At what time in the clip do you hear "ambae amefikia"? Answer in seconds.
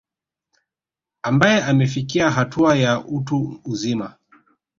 1.23-2.31